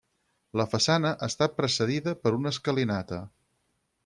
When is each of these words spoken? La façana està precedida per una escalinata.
La 0.61 0.65
façana 0.71 1.11
està 1.29 1.49
precedida 1.59 2.17
per 2.23 2.35
una 2.39 2.55
escalinata. 2.57 3.23